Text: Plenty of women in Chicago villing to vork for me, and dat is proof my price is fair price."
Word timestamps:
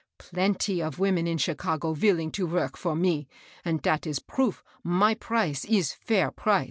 Plenty 0.17 0.81
of 0.81 0.97
women 0.97 1.27
in 1.27 1.37
Chicago 1.37 1.93
villing 1.93 2.31
to 2.31 2.47
vork 2.47 2.75
for 2.75 2.95
me, 2.95 3.27
and 3.63 3.83
dat 3.83 4.07
is 4.07 4.17
proof 4.17 4.63
my 4.83 5.13
price 5.13 5.63
is 5.63 5.93
fair 5.93 6.31
price." 6.31 6.59